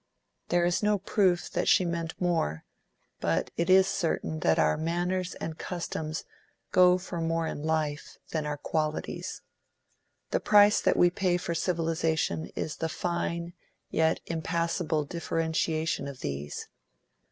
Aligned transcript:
There 0.49 0.65
is 0.65 0.81
no 0.81 0.97
proof 0.97 1.47
that 1.51 1.67
she 1.67 1.85
meant 1.85 2.19
more, 2.19 2.65
but 3.19 3.51
it 3.55 3.69
is 3.69 3.85
certain 3.85 4.39
that 4.39 4.57
our 4.57 4.75
manners 4.75 5.35
and 5.35 5.59
customs 5.59 6.23
go 6.71 6.97
for 6.97 7.21
more 7.21 7.45
in 7.45 7.61
life 7.61 8.17
than 8.31 8.43
our 8.47 8.57
qualities. 8.57 9.43
The 10.31 10.39
price 10.39 10.81
that 10.81 10.97
we 10.97 11.11
pay 11.11 11.37
for 11.37 11.53
civilisation 11.53 12.47
is 12.55 12.77
the 12.77 12.89
fine 12.89 13.53
yet 13.91 14.21
impassable 14.25 15.05
differentiation 15.05 16.07
of 16.07 16.21
these. 16.21 16.67